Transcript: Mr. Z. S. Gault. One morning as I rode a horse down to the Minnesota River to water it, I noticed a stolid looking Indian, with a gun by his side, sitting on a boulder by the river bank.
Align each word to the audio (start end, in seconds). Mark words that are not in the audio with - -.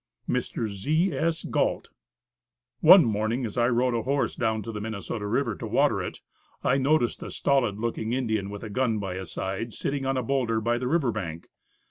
Mr. 0.27 0.67
Z. 0.67 1.13
S. 1.15 1.43
Gault. 1.43 1.91
One 2.79 3.05
morning 3.05 3.45
as 3.45 3.55
I 3.55 3.67
rode 3.69 3.93
a 3.93 4.01
horse 4.01 4.35
down 4.35 4.63
to 4.63 4.71
the 4.71 4.81
Minnesota 4.81 5.27
River 5.27 5.53
to 5.57 5.67
water 5.67 6.01
it, 6.01 6.21
I 6.63 6.77
noticed 6.77 7.21
a 7.21 7.29
stolid 7.29 7.77
looking 7.77 8.11
Indian, 8.11 8.49
with 8.49 8.63
a 8.63 8.69
gun 8.71 8.97
by 8.97 9.13
his 9.13 9.31
side, 9.31 9.73
sitting 9.73 10.07
on 10.07 10.17
a 10.17 10.23
boulder 10.23 10.59
by 10.59 10.79
the 10.79 10.87
river 10.87 11.11
bank. 11.11 11.49